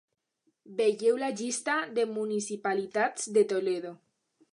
[0.77, 3.93] Vegeu la llista de municipalitats de Toledo.